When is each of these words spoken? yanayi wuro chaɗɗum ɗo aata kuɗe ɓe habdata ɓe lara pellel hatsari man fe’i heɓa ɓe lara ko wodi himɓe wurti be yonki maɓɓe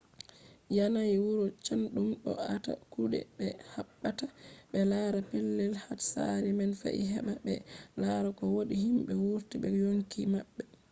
yanayi 0.77 1.15
wuro 1.25 1.45
chaɗɗum 1.65 2.07
ɗo 2.23 2.31
aata 2.51 2.71
kuɗe 2.91 3.19
ɓe 3.37 3.45
habdata 3.73 4.25
ɓe 4.71 4.79
lara 4.91 5.19
pellel 5.29 5.73
hatsari 5.85 6.49
man 6.59 6.71
fe’i 6.81 7.03
heɓa 7.13 7.33
ɓe 7.45 7.53
lara 8.01 8.29
ko 8.37 8.43
wodi 8.55 8.75
himɓe 8.83 9.13
wurti 9.23 9.55
be 9.61 9.67
yonki 9.81 10.21
maɓɓe 10.33 10.63